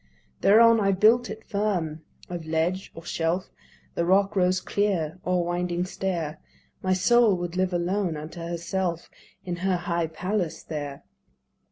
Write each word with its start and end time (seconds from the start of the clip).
Thereon 0.39 0.79
I 0.79 0.93
built 0.93 1.29
it 1.29 1.43
firm. 1.45 2.01
Of 2.27 2.47
ledge 2.47 2.91
or 2.95 3.05
shelf 3.05 3.51
The 3.93 4.03
rock 4.03 4.35
rose 4.35 4.59
clear, 4.59 5.19
or 5.23 5.45
winding 5.45 5.85
stair. 5.85 6.39
My 6.81 6.93
soul 6.93 7.37
would 7.37 7.55
live 7.55 7.71
alone 7.71 8.17
unto 8.17 8.39
herself 8.41 9.11
In 9.45 9.57
her 9.57 9.77
high 9.77 10.07
palace 10.07 10.63
there. 10.63 11.03